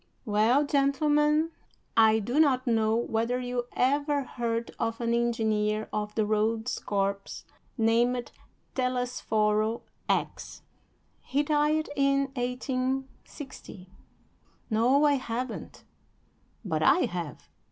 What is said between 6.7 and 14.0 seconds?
corps named Telesforo X; he died in 1860."